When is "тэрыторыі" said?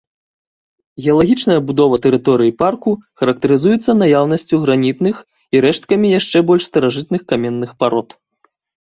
2.05-2.53